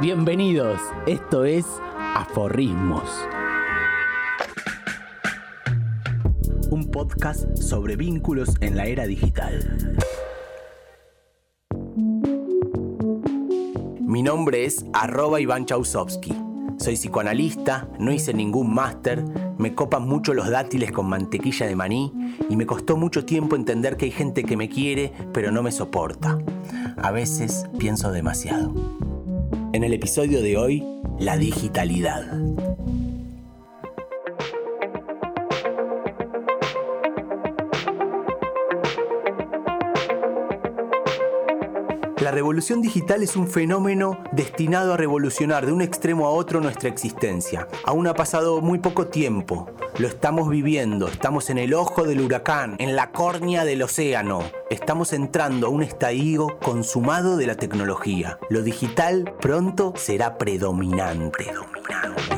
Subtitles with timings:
[0.00, 1.66] Bienvenidos, esto es
[2.14, 3.02] Aforrismos.
[6.70, 9.76] Un podcast sobre vínculos en la era digital.
[14.00, 16.32] Mi nombre es arroba Iván Chausovsky.
[16.78, 19.24] Soy psicoanalista, no hice ningún máster,
[19.58, 22.12] me copan mucho los dátiles con mantequilla de maní
[22.48, 25.72] y me costó mucho tiempo entender que hay gente que me quiere pero no me
[25.72, 26.38] soporta.
[26.96, 29.07] A veces pienso demasiado.
[29.78, 30.84] En el episodio de hoy,
[31.20, 32.24] la digitalidad.
[42.20, 46.88] La revolución digital es un fenómeno destinado a revolucionar de un extremo a otro nuestra
[46.88, 47.68] existencia.
[47.84, 49.70] Aún ha pasado muy poco tiempo.
[49.98, 54.44] Lo estamos viviendo, estamos en el ojo del huracán, en la córnea del océano.
[54.70, 58.38] Estamos entrando a un estadio consumado de la tecnología.
[58.48, 61.46] Lo digital pronto será predominante.
[61.46, 62.36] predominante.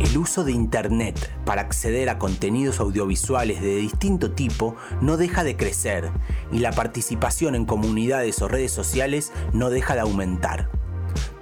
[0.00, 5.56] El uso de Internet para acceder a contenidos audiovisuales de distinto tipo no deja de
[5.56, 6.10] crecer
[6.52, 10.81] y la participación en comunidades o redes sociales no deja de aumentar.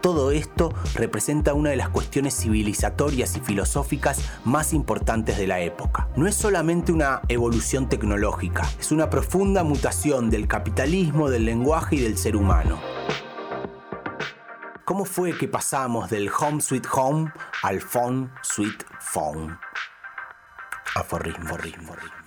[0.00, 6.08] Todo esto representa una de las cuestiones civilizatorias y filosóficas más importantes de la época.
[6.16, 12.00] No es solamente una evolución tecnológica, es una profunda mutación del capitalismo, del lenguaje y
[12.00, 12.80] del ser humano.
[14.86, 19.58] ¿Cómo fue que pasamos del Home Sweet Home al Phone Sweet Phone?
[20.94, 22.19] Aforrismo, ritmo, ritmo.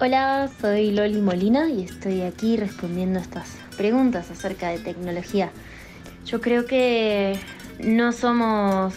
[0.00, 5.50] Hola, soy Loli Molina y estoy aquí respondiendo estas preguntas acerca de tecnología.
[6.24, 7.38] Yo creo que
[7.80, 8.94] no somos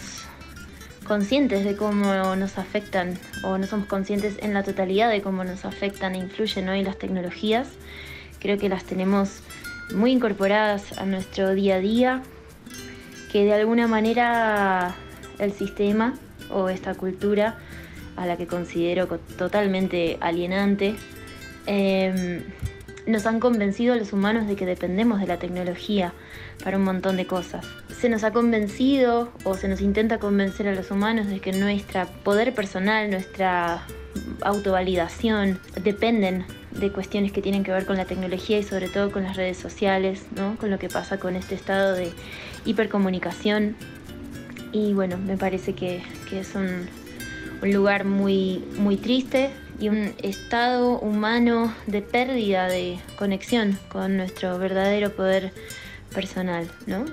[1.04, 5.64] conscientes de cómo nos afectan o no somos conscientes en la totalidad de cómo nos
[5.64, 7.68] afectan e influyen hoy las tecnologías
[8.42, 9.40] creo que las tenemos
[9.94, 12.22] muy incorporadas a nuestro día a día,
[13.30, 14.96] que de alguna manera
[15.38, 16.14] el sistema
[16.50, 17.56] o esta cultura
[18.16, 19.06] a la que considero
[19.36, 20.94] totalmente alienante,
[21.66, 22.42] em,
[23.06, 26.12] nos han convencido a los humanos de que dependemos de la tecnología
[26.62, 27.66] para un montón de cosas.
[28.00, 32.06] Se nos ha convencido o se nos intenta convencer a los humanos de que nuestro
[32.22, 33.84] poder personal, nuestra
[34.42, 39.24] autovalidación dependen de cuestiones que tienen que ver con la tecnología y sobre todo con
[39.24, 40.56] las redes sociales, ¿no?
[40.56, 42.12] con lo que pasa con este estado de
[42.64, 43.76] hipercomunicación.
[44.72, 46.02] Y bueno, me parece que,
[46.32, 46.88] es un,
[47.62, 54.58] un, lugar muy, muy triste y un estado humano de pérdida de conexión con nuestro
[54.58, 55.52] verdadero poder
[56.12, 57.04] personal, ¿no?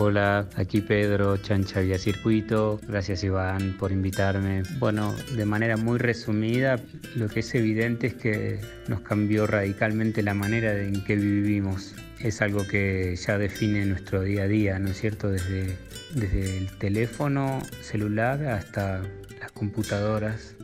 [0.00, 2.80] Hola, aquí Pedro, Chancha Vía Circuito.
[2.86, 4.62] Gracias Iván por invitarme.
[4.78, 6.76] Bueno, de manera muy resumida,
[7.16, 11.96] lo que es evidente es que nos cambió radicalmente la manera en que vivimos.
[12.20, 15.30] Es algo que ya define nuestro día a día, ¿no es cierto?
[15.30, 15.76] Desde,
[16.14, 19.02] desde el teléfono celular hasta
[19.38, 20.54] las computadoras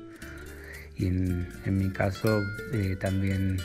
[0.96, 2.40] y en, mi caso
[2.72, 3.58] eh, también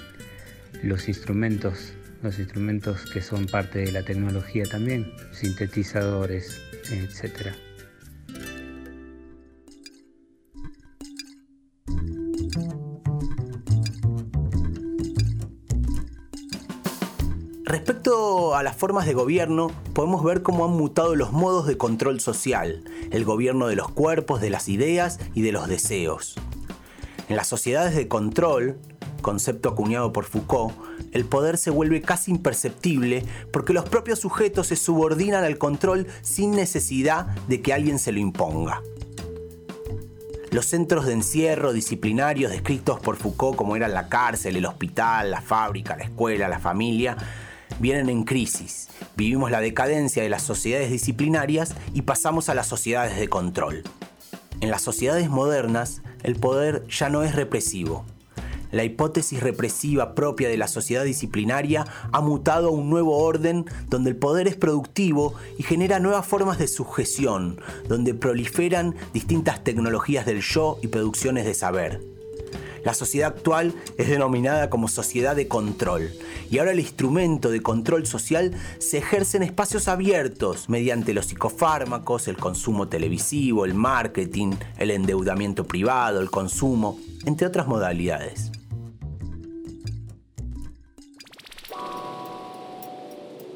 [0.83, 6.61] los instrumentos los instrumentos que son parte de la tecnología también, sintetizadores,
[6.91, 7.55] etc.
[18.09, 22.83] A las formas de gobierno, podemos ver cómo han mutado los modos de control social,
[23.11, 26.33] el gobierno de los cuerpos, de las ideas y de los deseos.
[27.27, 28.79] En las sociedades de control,
[29.21, 30.73] concepto acuñado por Foucault,
[31.11, 36.49] el poder se vuelve casi imperceptible porque los propios sujetos se subordinan al control sin
[36.51, 38.81] necesidad de que alguien se lo imponga.
[40.49, 45.41] Los centros de encierro disciplinarios descritos por Foucault como eran la cárcel, el hospital, la
[45.41, 47.15] fábrica, la escuela, la familia,
[47.79, 48.89] vienen en crisis.
[49.15, 53.83] Vivimos la decadencia de las sociedades disciplinarias y pasamos a las sociedades de control.
[54.61, 58.05] En las sociedades modernas, el poder ya no es represivo,
[58.71, 64.11] la hipótesis represiva propia de la sociedad disciplinaria ha mutado a un nuevo orden donde
[64.11, 70.41] el poder es productivo y genera nuevas formas de sujeción, donde proliferan distintas tecnologías del
[70.41, 72.18] yo y producciones de saber.
[72.83, 76.11] La sociedad actual es denominada como sociedad de control
[76.49, 82.27] y ahora el instrumento de control social se ejerce en espacios abiertos mediante los psicofármacos,
[82.27, 88.51] el consumo televisivo, el marketing, el endeudamiento privado, el consumo, entre otras modalidades.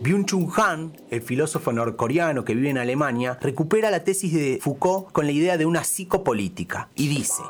[0.03, 5.25] Byung-Chul Han, el filósofo norcoreano que vive en Alemania, recupera la tesis de Foucault con
[5.25, 7.41] la idea de una psicopolítica y dice,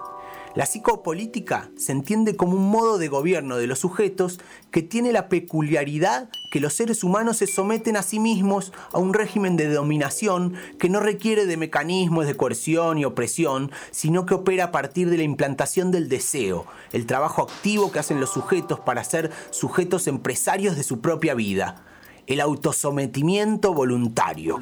[0.55, 4.39] La psicopolítica se entiende como un modo de gobierno de los sujetos
[4.69, 9.15] que tiene la peculiaridad que los seres humanos se someten a sí mismos a un
[9.15, 14.65] régimen de dominación que no requiere de mecanismos de coerción y opresión, sino que opera
[14.65, 19.03] a partir de la implantación del deseo, el trabajo activo que hacen los sujetos para
[19.03, 21.83] ser sujetos empresarios de su propia vida,
[22.27, 24.59] el autosometimiento voluntario.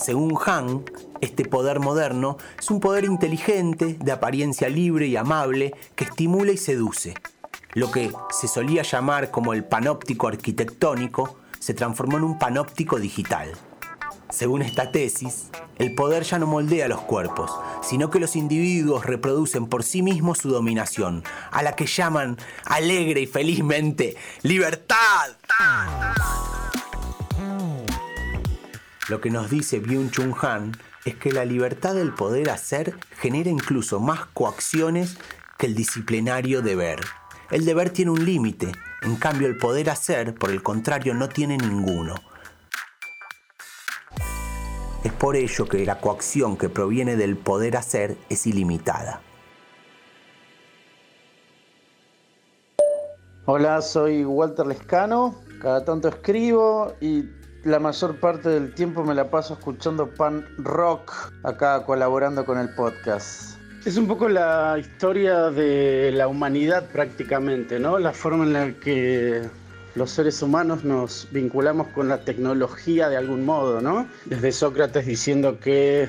[0.00, 0.84] Según Han,
[1.20, 6.56] este poder moderno es un poder inteligente, de apariencia libre y amable, que estimula y
[6.56, 7.14] seduce.
[7.74, 13.52] Lo que se solía llamar como el panóptico arquitectónico se transformó en un panóptico digital.
[14.30, 19.66] Según esta tesis, el poder ya no moldea los cuerpos, sino que los individuos reproducen
[19.66, 25.36] por sí mismos su dominación, a la que llaman alegre y felizmente libertad.
[29.10, 30.70] Lo que nos dice Byung-Chun Han
[31.04, 35.16] es que la libertad del poder hacer genera incluso más coacciones
[35.58, 37.00] que el disciplinario deber.
[37.50, 38.70] El deber tiene un límite,
[39.02, 42.14] en cambio el poder hacer, por el contrario, no tiene ninguno.
[45.02, 49.22] Es por ello que la coacción que proviene del poder hacer es ilimitada.
[53.44, 59.30] Hola, soy Walter Lescano, cada tanto escribo y la mayor parte del tiempo me la
[59.30, 61.12] paso escuchando pan rock,
[61.42, 63.58] acá colaborando con el podcast.
[63.84, 67.98] Es un poco la historia de la humanidad prácticamente, ¿no?
[67.98, 69.42] La forma en la que
[69.94, 74.06] los seres humanos nos vinculamos con la tecnología de algún modo, ¿no?
[74.26, 76.08] Desde Sócrates diciendo que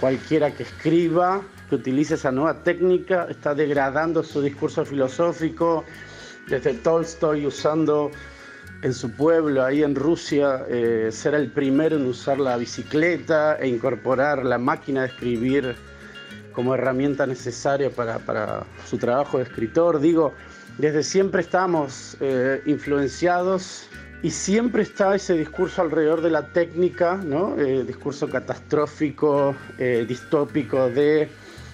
[0.00, 5.84] cualquiera que escriba, que utilice esa nueva técnica, está degradando su discurso filosófico,
[6.48, 8.10] desde Tolstoy usando
[8.82, 13.68] en su pueblo, ahí en Rusia, eh, ser el primero en usar la bicicleta e
[13.68, 15.76] incorporar la máquina de escribir
[16.52, 20.00] como herramienta necesaria para, su trabajo de escritor.
[20.00, 20.34] Digo,
[20.78, 23.86] desde siempre estamos eh, influenciados
[24.20, 27.56] y siempre está ese discurso alrededor de la técnica, ¿no?
[27.58, 29.54] Eh, discurso catastrófico,
[30.06, 31.28] distópico de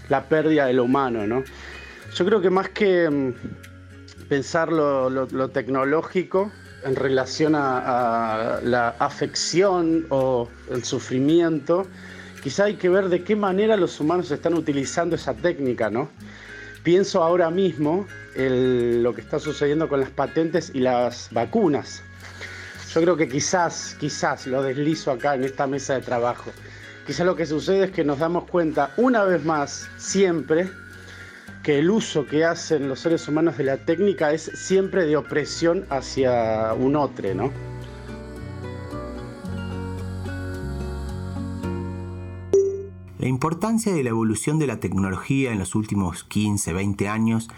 [0.09, 1.27] la pérdida de lo humano.
[1.27, 1.43] ¿no?
[2.15, 3.35] Yo creo que más que mm,
[4.29, 6.51] pensar lo tecnológico,
[6.89, 11.87] en relación a, la afección o el sufrimiento,
[12.43, 16.09] quizá hay que ver de qué manera los humanos están utilizando esa técnica, ¿no?
[16.83, 22.03] Pienso ahora mismo en lo que está sucediendo con las patentes y las vacunas.
[22.95, 26.51] Yo creo que quizás, quizás lo deslizo acá en esta mesa de trabajo.
[27.07, 30.71] Quizás lo que sucede es que nos damos cuenta una vez más, siempre,
[31.63, 35.87] que el uso que hacen los seres humanos de la técnica es siempre de opresión
[35.91, 37.51] hacia un otro, ¿no?
[43.19, 47.49] La importancia de la evolución de la tecnología en los últimos 15, 20 años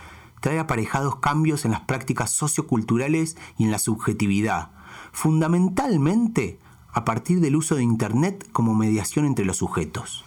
[0.41, 4.70] trae aparejados cambios en las prácticas socioculturales y en la subjetividad,
[5.12, 6.58] fundamentalmente
[6.93, 10.25] a partir del uso de Internet como mediación entre los sujetos.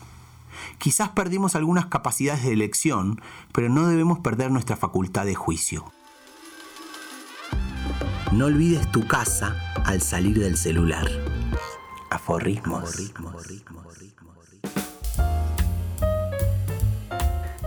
[0.83, 3.21] Quizás perdimos algunas capacidades de elección,
[3.53, 5.85] pero no debemos perder nuestra facultad de juicio.
[8.33, 11.09] No olvides tu casa al salir del celular.
[12.09, 13.13] Aforrismos.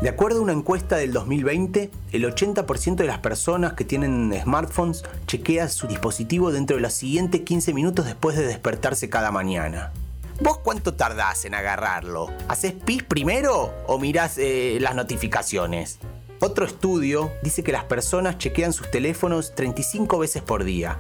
[0.03, 5.05] De acuerdo a una encuesta del 2020, el 80% de las personas que tienen smartphones
[5.27, 9.95] chequea su dispositivo dentro de los siguientes 15 minutos después de despertarse cada mañana.
[10.41, 12.29] ¿Vos cuánto tardás en agarrarlo?
[12.49, 15.99] ¿Haces pis primero o mirás eh, las notificaciones?
[16.41, 20.99] Otro estudio dice que las personas chequean sus teléfonos 35 veces por día,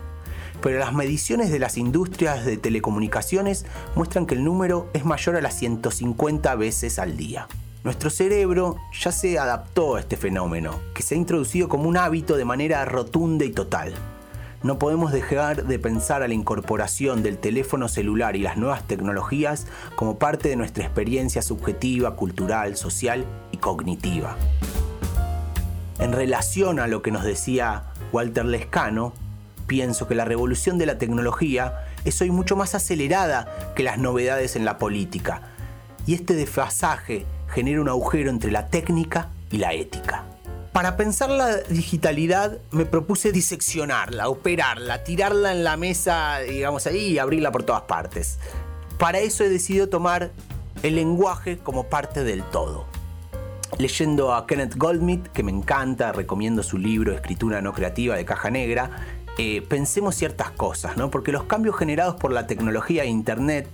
[0.63, 5.43] pero las mediciones de las industrias de telecomunicaciones muestran que el número es mayor a
[5.43, 7.47] las 150 veces al día.
[7.85, 12.39] Nuestro cerebro ya se adaptó a este fenómeno, que se ha introducido como un hábito
[12.39, 13.95] de manera rotunda y total.
[14.67, 19.69] No podemos dejar de pensar a la incorporación del teléfono celular y las nuevas tecnologías
[19.95, 24.37] como parte de nuestra experiencia subjetiva, cultural, social y cognitiva.
[26.01, 29.13] En relación a lo que nos decía Walter Lescano,
[29.69, 34.57] pienso que la revolución de la tecnología es hoy mucho más acelerada que las novedades
[34.57, 35.43] en la política,
[36.07, 40.25] y este desfasaje genera un agujero entre la técnica y la ética.
[40.77, 47.19] Para pensar la digitalidad me propuse diseccionarla, operarla, tirarla en la mesa, digamos ahí, y
[47.19, 48.39] abrirla por todas partes.
[48.99, 50.33] Para eso he decidido tomar
[50.83, 52.85] el lenguaje como parte del todo.
[53.79, 58.51] Leyendo a Kenneth Goldmith, que me encanta, recomiendo su libro Escritura no creativa de caja
[58.51, 58.91] negra,
[59.39, 61.11] eh, pensemos ciertas cosas, ¿no?
[61.11, 63.67] Porque los cambios generados por la tecnología e Internet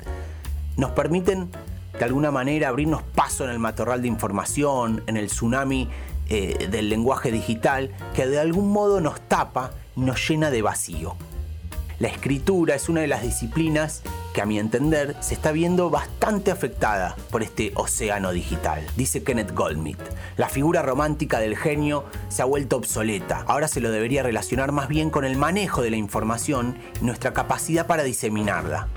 [0.77, 1.51] nos permiten
[1.99, 5.89] de alguna manera abrirnos paso en el matorral de información, en el tsunami
[6.35, 11.15] eh, del lenguaje digital, que de algún modo nos tapa y nos llena de vacío.
[11.99, 16.51] La escritura es una de las disciplinas que a mi entender se está viendo bastante
[16.51, 20.01] afectada por este océano digital, dice Kenneth Goldmith.
[20.39, 24.89] La figura romántica del genio se ha vuelto obsoleta, ahora se lo debería relacionar más
[24.89, 28.89] bien con el manejo de la información y nuestra capacidad para diseminarla.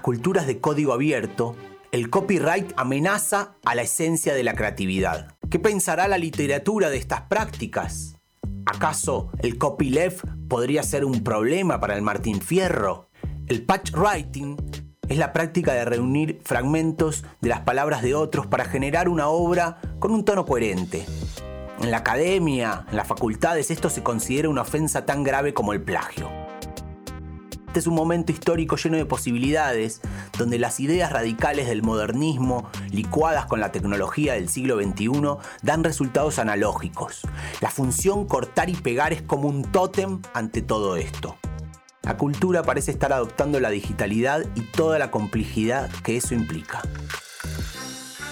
[0.00, 1.56] Culturas de código abierto,
[1.92, 5.34] el copyright amenaza a la esencia de la creatividad.
[5.50, 8.16] ¿Qué pensará la literatura de estas prácticas?
[8.66, 13.08] ¿Acaso el copyleft podría ser un problema para el Martín Fierro?
[13.48, 14.56] El patchwriting
[15.08, 19.80] es la práctica de reunir fragmentos de las palabras de otros para generar una obra
[19.98, 21.04] con un tono coherente.
[21.80, 25.82] En la academia, en las facultades, esto se considera una ofensa tan grave como el
[25.82, 26.39] plagio.
[27.70, 30.00] Este es un momento histórico lleno de posibilidades,
[30.36, 36.40] donde las ideas radicales del modernismo, licuadas con la tecnología del siglo XXI, dan resultados
[36.40, 37.20] analógicos.
[37.60, 41.36] La función cortar y pegar es como un tótem ante todo esto.
[42.02, 46.82] La cultura parece estar adoptando la digitalidad y toda la complejidad que eso implica.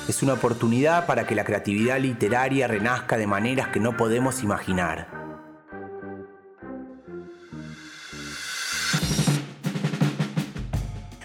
[0.09, 5.17] Es una oportunidad para que la creatividad literaria renazca de maneras que no podemos imaginar.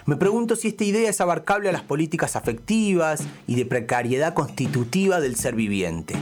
[0.05, 5.21] Me pregunto si esta idea es abarcable a las políticas afectivas y de precariedad constitutiva
[5.21, 6.15] del ser viviente.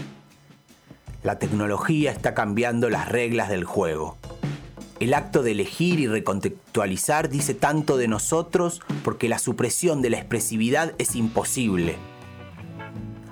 [1.24, 4.18] La tecnología está cambiando las reglas del juego.
[5.00, 10.18] El acto de elegir y recontextualizar dice tanto de nosotros porque la supresión de la
[10.18, 11.96] expresividad es imposible.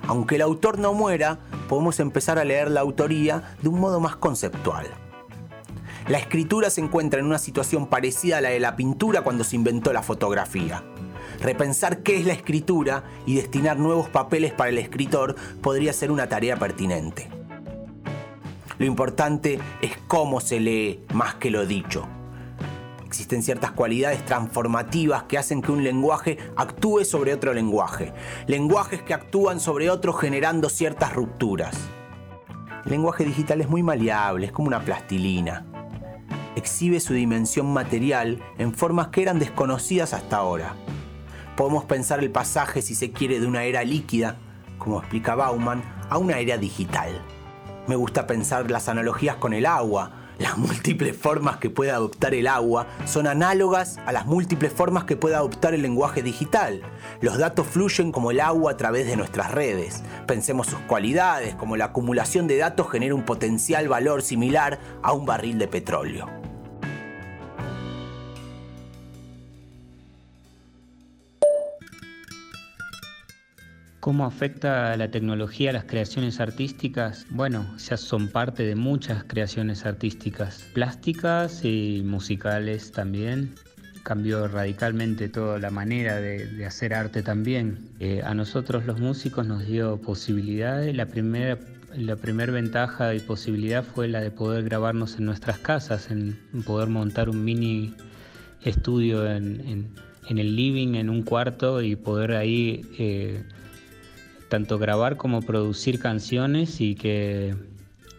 [0.08, 1.38] Aunque el autor no muera,
[1.68, 4.88] podemos empezar a leer la autoría de un modo más conceptual.
[6.10, 9.54] La escritura se encuentra en una situación parecida a la de la pintura cuando se
[9.54, 10.82] inventó la fotografía.
[11.40, 16.28] Repensar qué es la escritura y destinar nuevos papeles para el escritor podría ser una
[16.28, 17.28] tarea pertinente.
[18.80, 22.08] Lo importante es cómo se lee más que lo dicho.
[23.06, 28.12] Existen ciertas cualidades transformativas que hacen que un lenguaje actúe sobre otro lenguaje.
[28.48, 31.76] Lenguajes que actúan sobre otros generando ciertas rupturas.
[32.84, 35.69] El lenguaje digital es muy maleable, es como una plastilina
[36.56, 40.74] exhibe su dimensión material en formas que eran desconocidas hasta ahora.
[41.56, 44.36] Podemos pensar el pasaje, si se quiere, de una era líquida,
[44.78, 47.22] como explica Bauman, a una era digital.
[47.86, 50.12] Me gusta pensar las analogías con el agua.
[50.38, 55.16] Las múltiples formas que puede adoptar el agua son análogas a las múltiples formas que
[55.16, 56.80] puede adoptar el lenguaje digital.
[57.20, 60.02] Los datos fluyen como el agua a través de nuestras redes.
[60.26, 65.26] Pensemos sus cualidades, como la acumulación de datos genera un potencial valor similar a un
[65.26, 66.39] barril de petróleo.
[74.00, 77.26] ¿Cómo afecta la tecnología a las creaciones artísticas?
[77.28, 83.54] Bueno, ya son parte de muchas creaciones artísticas, plásticas y musicales también.
[84.02, 87.90] Cambió radicalmente toda la manera de, hacer arte también.
[88.00, 90.96] Eh, a nosotros los músicos nos dio posibilidades.
[90.96, 91.58] La primera,
[91.94, 96.88] la primera ventaja y posibilidad fue la de poder grabarnos en nuestras casas, en, poder
[96.88, 97.94] montar un mini
[98.62, 99.92] estudio en,
[100.26, 102.80] el living, en un cuarto y poder ahí...
[102.98, 103.44] Eh,
[104.50, 107.54] tanto grabar como producir canciones y que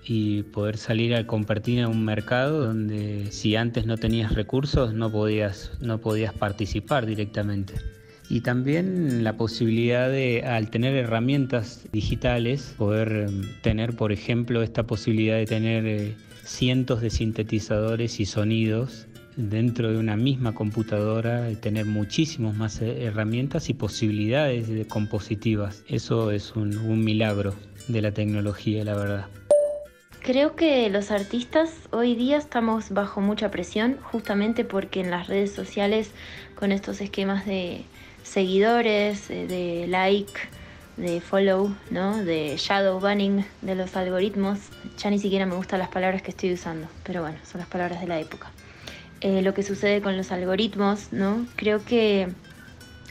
[0.03, 5.11] y poder salir a compartir en un mercado donde si antes no tenías recursos no
[5.11, 7.75] podías no podías participar directamente.
[8.29, 14.83] Y también la posibilidad de al tener herramientas digitales poder em, tener por ejemplo esta
[14.83, 19.05] posibilidad de tener eh, cientos de sintetizadores y sonidos
[19.49, 25.83] dentro de una misma computadora tener muchísimas más eh, herramientas y posibilidades compositivas.
[25.87, 27.53] Eso es un, un milagro
[27.87, 29.27] de la tecnología, la verdad.
[30.21, 35.51] Creo que los artistas hoy día estamos bajo mucha presión justamente porque en las redes
[35.51, 36.11] sociales
[36.53, 37.83] con estos esquemas de
[38.23, 40.31] seguidores, eh, de like,
[40.97, 42.23] de follow, ¿no?
[42.23, 44.59] de shadow banning de los algoritmos,
[44.97, 47.99] ya ni siquiera me gustan las palabras que estoy usando, pero bueno, son las palabras
[48.01, 48.51] de la época.
[49.21, 51.45] Eh, lo que sucede con los algoritmos, ¿no?
[51.55, 52.27] Creo que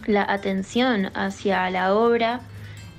[0.07, 2.41] la atención hacia la obra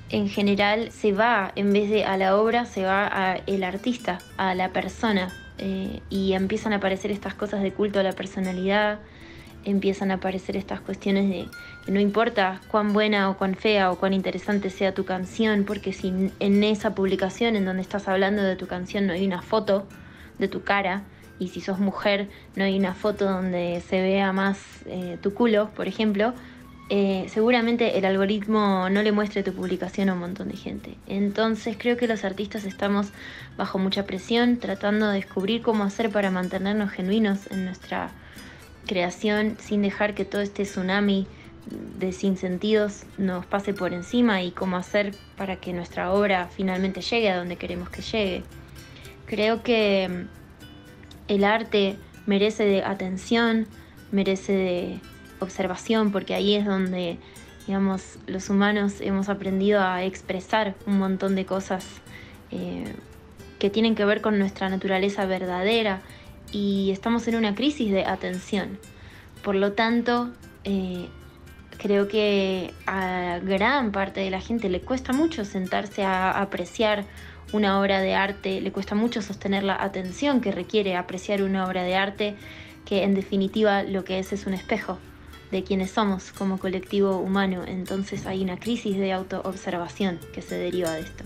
[0.08, 4.54] en general se va, en vez de a la obra, se va al artista, a
[4.54, 5.30] la persona.
[5.58, 8.98] Eh, y empiezan a aparecer estas cosas de culto a la personalidad,
[9.64, 11.46] empiezan a aparecer estas cuestiones de
[11.92, 16.32] no importa cuán buena o cuán fea o cuán interesante sea tu canción, porque si
[16.40, 19.86] en esa publicación en donde estás hablando de tu canción no hay una foto
[20.38, 21.04] de tu cara,
[21.42, 25.70] y si sos mujer no hay una foto donde se vea más eh, tu culo,
[25.74, 26.34] por ejemplo,
[26.88, 30.96] eh, seguramente el algoritmo no le muestre tu publicación a un montón de gente.
[31.06, 33.08] Entonces creo que los artistas estamos
[33.56, 38.10] bajo mucha presión, tratando de descubrir cómo hacer para mantenernos genuinos en nuestra
[38.86, 41.26] creación sin dejar que todo este tsunami
[41.98, 47.30] de sinsentidos nos pase por encima y cómo hacer para que nuestra obra finalmente llegue
[47.30, 48.42] a donde queremos que llegue.
[49.26, 50.26] Creo que
[51.34, 51.96] el arte
[52.26, 53.66] merece de atención,
[54.10, 55.00] merece de
[55.40, 57.18] observación, porque ahí es donde,
[57.66, 61.86] digamos, los humanos hemos aprendido a expresar un montón de cosas
[62.50, 62.92] eh,
[63.58, 66.02] que tienen que ver con nuestra naturaleza verdadera
[66.52, 68.78] y estamos en una crisis de atención.
[69.42, 70.30] Por lo tanto,
[70.64, 71.08] eh,
[71.78, 77.04] creo que a gran parte de la gente le cuesta mucho sentarse a apreciar
[77.52, 81.82] una obra de arte, le cuesta mucho sostener la atención que requiere apreciar una obra
[81.82, 82.36] de arte,
[82.84, 84.98] que en definitiva lo que es es un espejo
[85.50, 87.62] de quienes somos como colectivo humano.
[87.66, 91.24] Entonces hay una crisis de autoobservación que se deriva de esto.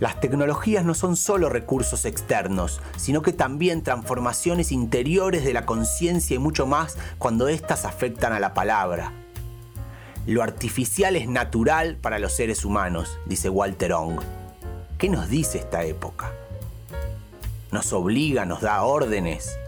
[0.00, 6.36] Las tecnologías no son solo recursos externos, sino que también transformaciones interiores de la conciencia
[6.36, 9.12] y mucho más cuando éstas afectan a la palabra.
[10.30, 14.20] Lo artificial es natural para los seres humanos, dice Walter Ong.
[14.96, 16.30] ¿Qué nos dice esta época?
[17.72, 19.58] Nos obliga, nos da órdenes,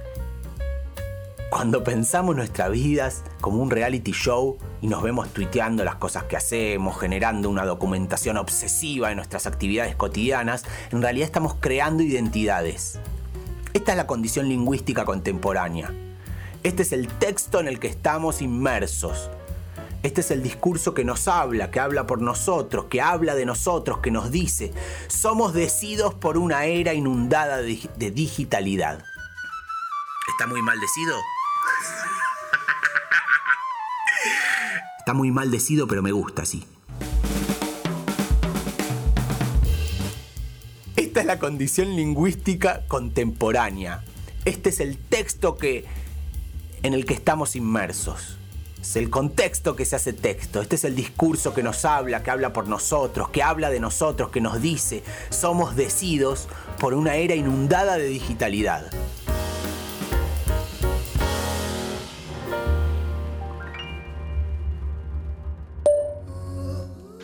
[1.51, 6.37] cuando pensamos nuestras vidas como un reality show y nos vemos tuiteando las cosas que
[6.37, 13.01] hacemos, generando una documentación obsesiva de nuestras actividades cotidianas, en realidad estamos creando identidades.
[13.75, 15.93] Esta es la condición lingüística contemporánea.
[16.63, 19.29] Este es el texto en el que estamos inmersos.
[20.03, 23.99] Este es el discurso que nos habla, que habla por nosotros, que habla de nosotros,
[23.99, 24.73] que nos dice,
[25.07, 29.05] somos decidos por una era inundada de, digitalidad.
[30.29, 31.15] ¿Está muy maldecido?
[34.99, 36.67] Está muy maldecido, pero me gusta así.
[40.97, 44.03] Esta es la condición lingüística contemporánea.
[44.45, 45.85] Este es el texto que,
[46.83, 48.39] en el que estamos inmersos.
[48.95, 50.61] El contexto que se hace texto.
[50.61, 54.31] Este es el discurso que nos habla, que habla por nosotros, que habla de nosotros,
[54.31, 56.47] que nos dice, somos decidos
[56.79, 58.91] por una era inundada de digitalidad.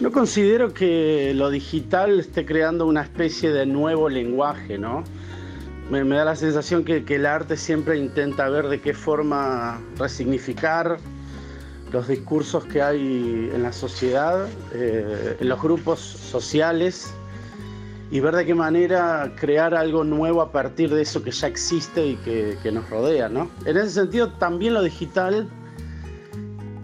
[0.00, 5.04] No considero que lo digital esté creando una especie de nuevo lenguaje, ¿no?
[5.90, 10.98] Me, da la sensación que, el arte siempre intenta ver de qué forma resignificar
[11.92, 17.12] los discursos que hay en la sociedad, eh, en los grupos sociales,
[18.10, 22.06] y ver de qué manera crear algo nuevo a partir de eso que ya existe
[22.06, 23.50] y que, nos rodea, ¿no?
[23.66, 25.48] En ese sentido, también lo digital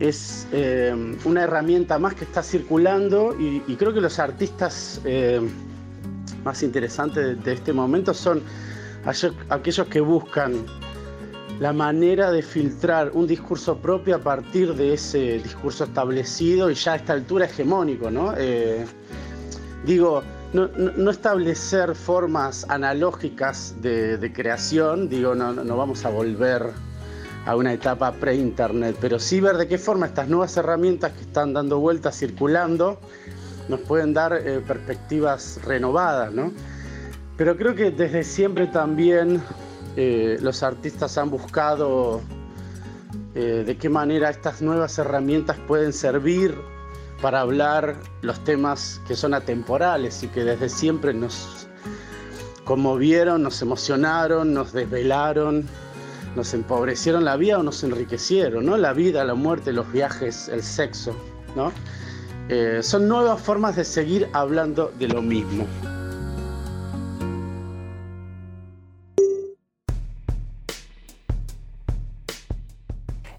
[0.00, 5.40] es eh, una herramienta más que está circulando y, creo que los artistas eh,
[6.44, 8.42] más interesantes de, este momento son
[9.50, 10.66] aquellos que buscan
[11.60, 16.94] la manera de filtrar un discurso propio a partir de ese discurso establecido y ya
[16.94, 18.34] a esta altura hegemónico, ¿no?
[18.36, 18.84] Eh,
[19.84, 26.72] digo, no, establecer formas analógicas de, creación, digo, no, no vamos a volver
[27.46, 31.52] a una etapa pre-internet, pero sí ver de qué forma estas nuevas herramientas que están
[31.52, 32.98] dando vueltas, circulando,
[33.68, 36.52] nos pueden dar eh, perspectivas renovadas, ¿no?
[37.36, 39.42] Pero creo que desde siempre también
[39.96, 42.20] eh, los artistas han buscado
[43.34, 46.54] eh, de qué manera estas nuevas herramientas pueden servir
[47.20, 51.66] para hablar los temas que son atemporales y que desde siempre nos
[52.64, 55.66] conmovieron, nos emocionaron, nos desvelaron
[56.36, 58.76] nos empobrecieron la vida o nos enriquecieron, ¿no?
[58.76, 61.14] La vida, la muerte, los viajes, el sexo,
[61.54, 61.72] ¿no?
[62.48, 65.66] Eh, son nuevas formas de seguir hablando de lo mismo.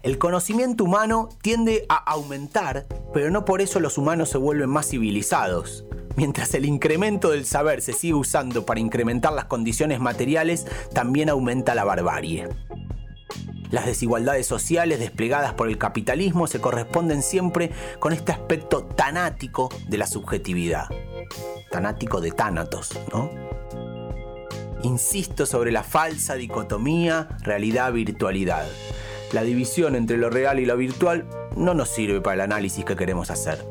[0.06, 4.88] El conocimiento humano tiende a aumentar, pero no por eso los humanos se vuelven más
[4.88, 5.84] civilizados.
[6.14, 10.64] Mientras el incremento del saber se sigue usando para incrementar las condiciones materiales,
[10.94, 12.48] también aumenta la barbarie.
[13.72, 19.98] Las desigualdades sociales desplegadas por el capitalismo se corresponden siempre con este aspecto tanático de
[19.98, 20.86] la subjetividad.
[21.72, 23.28] Tanático de tánatos, ¿no?
[24.84, 28.68] Insisto sobre la falsa dicotomía realidad-virtualidad.
[29.32, 32.94] La división entre lo real y lo virtual no nos sirve para el análisis que
[32.94, 33.64] queremos hacer.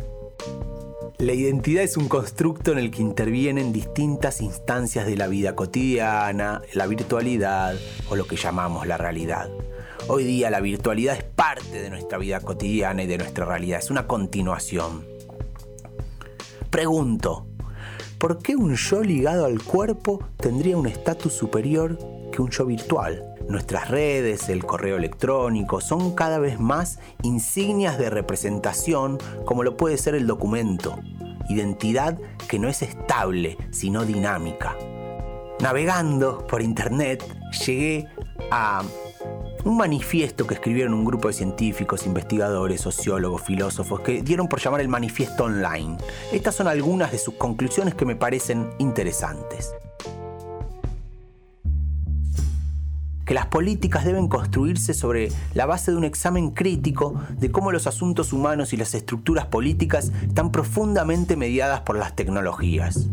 [1.17, 6.61] La identidad es un constructo en el que intervienen distintas instancias de la vida cotidiana,
[6.73, 7.75] la virtualidad
[8.09, 9.49] o lo que llamamos la realidad.
[10.07, 13.89] Hoy día la virtualidad es parte de nuestra vida cotidiana y de nuestra realidad, es
[13.89, 15.05] una continuación.
[16.69, 17.47] Pregunto,
[18.19, 21.97] ¿por qué un yo ligado al cuerpo tendría un estatus superior
[22.33, 23.34] que un yo virtual?
[23.47, 29.97] Nuestras redes, el correo electrónico, son cada vez más insignias de representación como lo puede
[29.97, 30.99] ser el documento.
[31.47, 34.75] Identidad que no es estable, sino dinámica.
[35.59, 37.23] Navegando por internet,
[37.65, 38.07] llegué
[38.49, 38.83] a
[39.63, 44.81] un manifiesto que escribieron un grupo de científicos, investigadores, sociólogos, filósofos, que dieron por llamar
[44.81, 45.97] el manifiesto online.
[46.31, 49.73] Estas son algunas de sus conclusiones que me parecen interesantes.
[53.25, 57.87] Que las políticas deben construirse sobre la base de un examen crítico de cómo los
[57.87, 63.07] asuntos humanos y las estructuras políticas están profundamente mediadas por las tecnologías.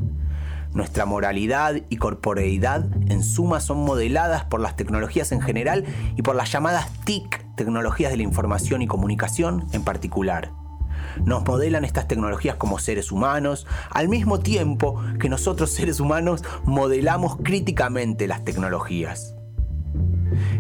[0.75, 5.85] Nuestra moralidad y corporeidad en suma son modeladas por las tecnologías en general
[6.17, 10.53] y por las llamadas TIC, tecnologías de la información y comunicación en particular.
[11.25, 17.37] Nos modelan estas tecnologías como seres humanos, al mismo tiempo que nosotros seres humanos modelamos
[17.43, 19.35] críticamente las tecnologías.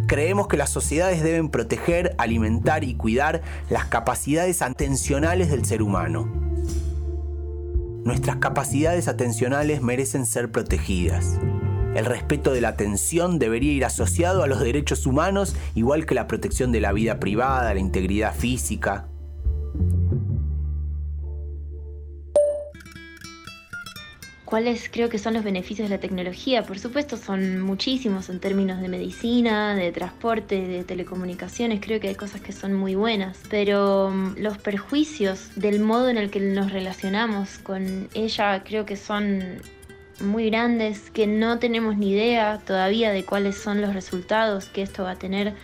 [0.06, 6.28] Creemos que las sociedades deben proteger, alimentar y cuidar las capacidades atencionales del ser humano.
[8.04, 11.38] Nuestras capacidades atencionales merecen ser protegidas.
[11.94, 16.26] El respeto de la atención debería ir asociado a los derechos humanos, igual que la
[16.26, 19.11] protección de la vida privada, la integridad física.
[24.52, 26.62] ¿Cuáles creo que son los beneficios de la tecnología?
[26.62, 32.14] Por supuesto son muchísimos en términos de medicina, de transporte, de telecomunicaciones, creo que hay
[32.16, 36.70] cosas que son muy buenas, pero mm, los perjuicios del modo en el que nos
[36.70, 39.62] relacionamos con ella creo que son
[40.20, 45.04] muy grandes, que no tenemos ni idea todavía de cuáles son los resultados que esto
[45.04, 45.54] va a tener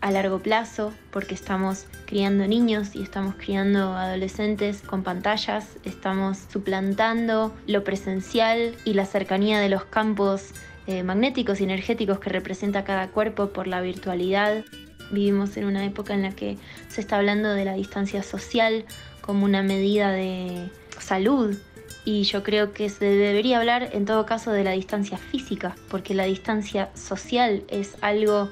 [0.00, 7.54] a largo plazo porque estamos criando niños y estamos criando adolescentes con pantallas, estamos suplantando
[7.66, 10.52] lo presencial y la cercanía de los campos
[10.86, 14.64] eh, magnéticos y energéticos que representa cada cuerpo por la virtualidad.
[15.10, 16.56] Vivimos en una época en la que
[16.88, 18.84] se está hablando de la distancia social
[19.20, 21.56] como una medida de salud
[22.04, 26.14] y yo creo que se debería hablar en todo caso de la distancia física, porque
[26.14, 28.50] la distancia social es algo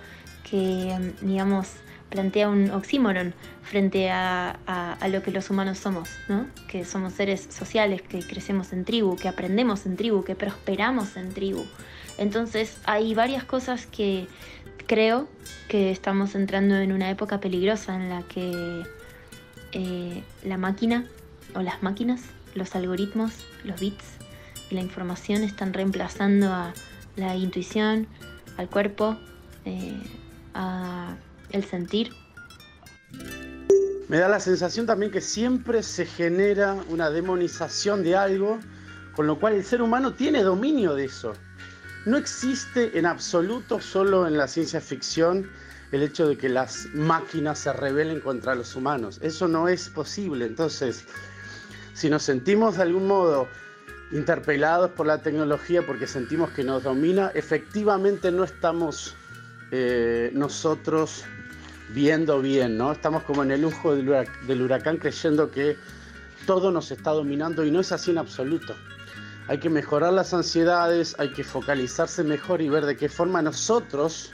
[0.51, 1.69] que, digamos,
[2.09, 4.59] plantea un oxímoron frente a,
[5.11, 6.47] lo que los humanos somos, ¿no?
[6.69, 11.33] Que somos seres sociales, que crecemos en tribu, que aprendemos en tribu, que prosperamos en
[11.33, 11.65] tribu.
[12.17, 14.27] Entonces hay varias cosas que
[14.87, 15.29] creo
[15.69, 18.83] que estamos entrando en una época peligrosa en la que
[19.73, 21.05] eh, la máquina
[21.55, 22.23] o las máquinas,
[22.55, 23.33] los algoritmos,
[23.65, 24.05] los bits
[24.71, 26.73] y la información están reemplazando a
[27.17, 28.07] la intuición,
[28.57, 29.17] al cuerpo,
[29.65, 29.93] eh,
[31.51, 32.13] el sentir.
[34.09, 38.59] Me da la sensación también que siempre se genera una demonización de algo,
[39.15, 41.35] con lo cual el ser humano tiene dominio de eso.
[42.07, 45.51] No existe en absoluto solo en la ciencia ficción
[45.93, 49.19] el hecho de que las máquinas se rebelen contra los humanos.
[49.23, 50.47] Eso no es posible.
[50.47, 51.05] Entonces,
[51.95, 53.49] si nos sentimos de algún modo
[54.13, 59.15] interpelados por la tecnología porque sentimos que nos domina, efectivamente no estamos
[59.71, 61.25] eh, nosotros
[61.91, 62.93] viendo bien, ¿no?
[62.93, 65.77] Estamos como en el lujo del huracán creyendo que
[66.47, 68.75] todo nos está dominando y no es así en absoluto.
[69.49, 74.33] Hay que mejorar las ansiedades, hay que focalizarse mejor y ver de qué forma nosotros,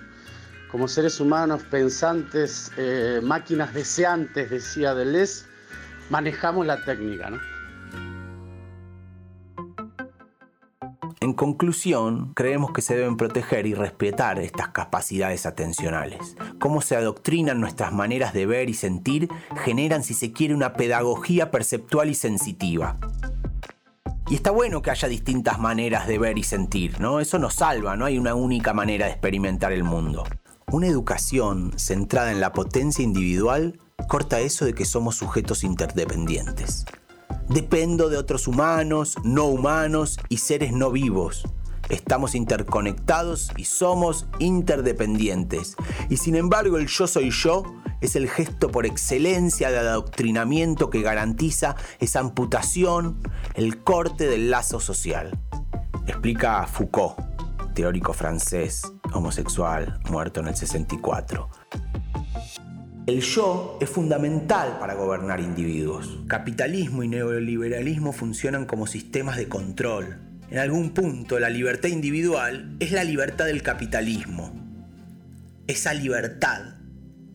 [0.70, 5.46] como seres humanos pensantes, eh, máquinas deseantes, decía Deleuze,
[6.10, 7.38] manejamos la técnica, ¿no?
[11.24, 16.36] En conclusión, creemos que se deben proteger y respetar estas capacidades atencionales.
[16.58, 19.30] Cómo se adoctrinan nuestras maneras de ver y sentir
[19.64, 22.98] generan, si se quiere, una pedagogía perceptual y sensitiva.
[24.28, 27.20] Y está bueno que haya distintas maneras de ver y sentir, ¿no?
[27.20, 30.24] Eso nos salva, no hay una única manera de experimentar el mundo.
[30.72, 36.84] Una educación centrada en la potencia individual corta eso de que somos sujetos interdependientes.
[37.48, 41.44] Dependo de otros humanos, no humanos y seres no vivos.
[41.88, 45.76] Estamos interconectados y somos interdependientes.
[46.08, 47.62] Y sin embargo el yo soy yo
[48.00, 53.20] es el gesto por excelencia de adoctrinamiento que garantiza esa amputación,
[53.54, 55.38] el corte del lazo social.
[56.06, 57.16] Explica Foucault.
[57.74, 58.82] teórico francés,
[59.12, 61.48] homosexual, muerto en el 64.
[63.06, 66.20] El yo es fundamental para gobernar individuos.
[66.26, 70.16] Capitalismo y neoliberalismo funcionan como sistemas de control.
[70.50, 74.54] En algún punto, la libertad individual es la libertad del capitalismo.
[75.66, 76.76] Esa libertad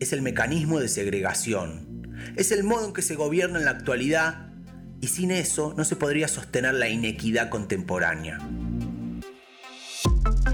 [0.00, 2.16] es el mecanismo de segregación.
[2.34, 4.48] Es el modo en que se gobierna en la actualidad
[5.00, 8.38] y sin eso no se podría sostener la inequidad contemporánea.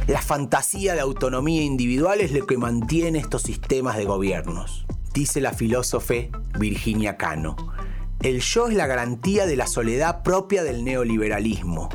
[0.08, 5.54] La fantasía de autonomía individual es lo que mantiene estos sistemas de gobiernos, dice la
[5.54, 7.56] filósofe Virginia Cano.
[8.20, 11.88] El yo es la garantía de la soledad propia del neoliberalismo.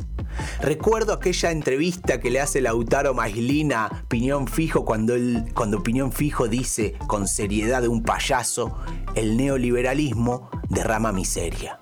[0.60, 5.14] Recuerdo aquella entrevista que le hace Lautaro Maislina a Piñón Fijo cuando,
[5.54, 8.76] cuando Piñón Fijo dice con seriedad de un payaso,
[9.14, 11.81] el neoliberalismo derrama miseria.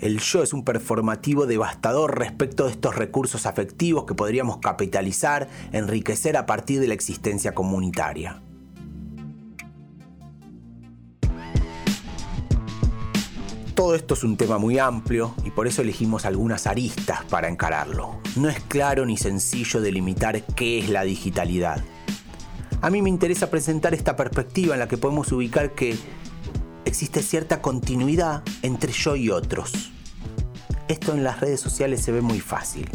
[0.00, 6.38] El yo es un performativo devastador respecto de estos recursos afectivos que podríamos capitalizar, enriquecer
[6.38, 8.40] a partir de la existencia comunitaria.
[13.74, 18.20] Todo esto es un tema muy amplio y por eso elegimos algunas aristas para encararlo.
[18.36, 21.84] No es claro ni sencillo delimitar qué es la digitalidad.
[22.80, 25.98] A mí me interesa presentar esta perspectiva en la que podemos ubicar que
[26.90, 29.92] existe cierta continuidad entre yo y otros.
[30.88, 32.90] Esto en las redes sociales se ve muy fácil.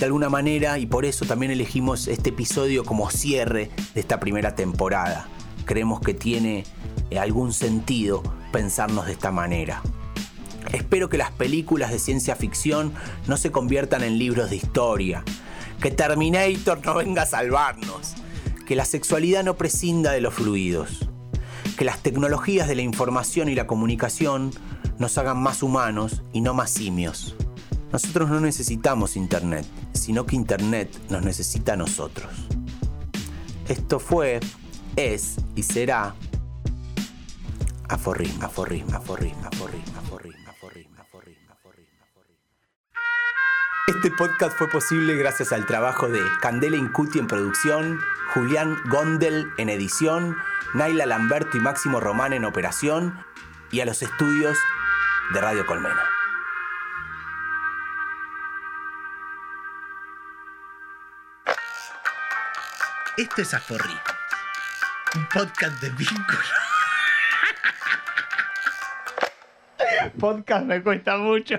[0.00, 4.54] De alguna manera, y por eso también elegimos este episodio como cierre de esta primera
[4.54, 5.28] temporada.
[5.66, 6.64] Creemos que tiene
[7.10, 9.82] eh, algún sentido pensarnos de esta manera.
[10.72, 12.94] Espero que las películas de ciencia ficción
[13.26, 15.22] no se conviertan en libros de historia,
[15.82, 18.14] que Terminator no venga a salvarnos,
[18.66, 21.10] que la sexualidad no prescinda de los fluidos,
[21.78, 24.50] que las tecnologías de la información y la comunicación
[24.98, 27.36] nos hagan más humanos y no más simios.
[27.92, 32.32] Nosotros no necesitamos Internet, sino que Internet nos necesita a nosotros.
[33.68, 34.40] Esto fue,
[34.96, 36.16] es y será
[37.88, 41.54] aforrismo, aforrismo, aforrismo, aforrismo, aforrismo, aforrismo, aforrismo,
[43.86, 48.00] Este podcast fue posible gracias al trabajo de Candela Incuti en producción,
[48.34, 50.36] Julián Gondel en edición,
[50.74, 53.24] Naila Lamberto y Máximo Román en operación
[53.70, 54.58] y a los estudios
[55.32, 56.02] de Radio Colmena.
[63.16, 63.96] Esto es Aforri,
[65.16, 66.38] un podcast de vínculo.
[70.20, 71.56] Podcast me cuesta mucho.